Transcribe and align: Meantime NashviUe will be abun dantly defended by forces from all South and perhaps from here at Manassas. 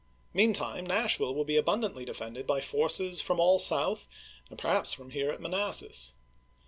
Meantime 0.33 0.87
NashviUe 0.87 1.31
will 1.35 1.43
be 1.43 1.61
abun 1.61 1.83
dantly 1.85 2.03
defended 2.07 2.47
by 2.47 2.59
forces 2.59 3.21
from 3.21 3.39
all 3.39 3.59
South 3.59 4.07
and 4.49 4.57
perhaps 4.57 4.95
from 4.95 5.11
here 5.11 5.29
at 5.29 5.39
Manassas. 5.39 6.13